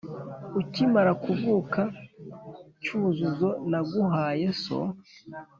[0.59, 1.81] Ukimara kuvuka
[2.83, 4.79] Cyuzuzo naguhaye so